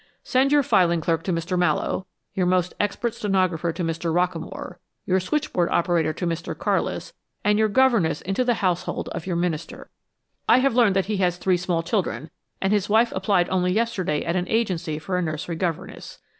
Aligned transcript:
Send 0.23 0.51
your 0.51 0.63
filing 0.63 0.99
clerk 0.99 1.21
to 1.25 1.31
Mr. 1.31 1.55
Mallowe, 1.55 2.07
your 2.33 2.47
most 2.47 2.73
expert 2.79 3.13
stenographer 3.13 3.71
to 3.71 3.83
Mr. 3.83 4.11
Rockamore, 4.11 4.77
your 5.05 5.19
switchboard 5.19 5.69
operator 5.69 6.11
to 6.11 6.25
Mr. 6.25 6.55
Carlis, 6.55 7.13
and 7.43 7.59
your 7.59 7.67
governess 7.67 8.19
into 8.21 8.43
the 8.43 8.55
household 8.65 9.09
of 9.09 9.27
your 9.27 9.35
minister. 9.35 9.91
I 10.49 10.57
have 10.57 10.73
learned 10.73 10.95
that 10.95 11.05
he 11.05 11.17
has 11.17 11.37
three 11.37 11.55
small 11.57 11.83
children, 11.83 12.31
and 12.59 12.73
his 12.73 12.89
wife 12.89 13.11
applied 13.15 13.47
only 13.51 13.73
yesterday 13.73 14.25
at 14.25 14.35
an 14.35 14.47
agency 14.47 14.97
for 14.97 15.19
a 15.19 15.21
nursery 15.21 15.55
governess. 15.55 16.17